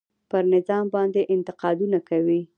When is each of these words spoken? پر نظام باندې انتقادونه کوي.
پر 0.29 0.43
نظام 0.53 0.85
باندې 0.95 1.21
انتقادونه 1.33 1.99
کوي. 2.09 2.41